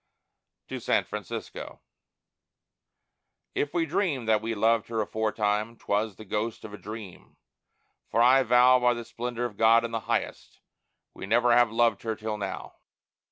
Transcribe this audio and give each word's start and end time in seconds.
TO 0.67 0.79
SAN 0.79 1.03
FRANCISCO 1.05 1.79
If 3.53 3.71
we 3.71 3.85
dreamed 3.85 4.27
that 4.27 4.41
we 4.41 4.55
loved 4.55 4.87
Her 4.87 4.99
aforetime, 4.99 5.77
'twas 5.77 6.15
the 6.15 6.25
ghost 6.25 6.65
of 6.65 6.73
a 6.73 6.77
dream; 6.79 7.37
for 8.09 8.19
I 8.19 8.41
vow 8.41 8.79
By 8.79 8.95
the 8.95 9.05
splendor 9.05 9.45
of 9.45 9.57
God 9.57 9.85
in 9.85 9.91
the 9.91 9.99
highest, 10.09 10.59
we 11.13 11.27
never 11.27 11.53
have 11.55 11.71
loved 11.71 12.01
Her 12.01 12.15
till 12.15 12.37
now. 12.39 12.77